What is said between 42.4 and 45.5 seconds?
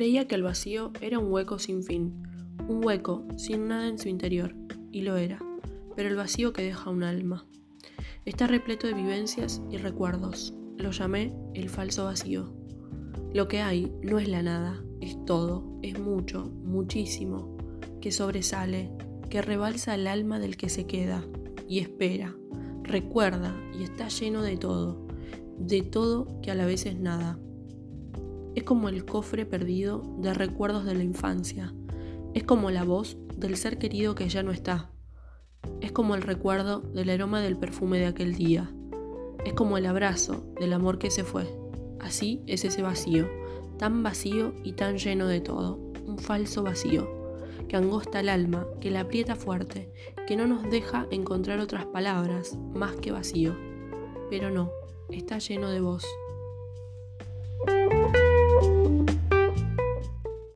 es ese vacío, tan vacío y tan lleno de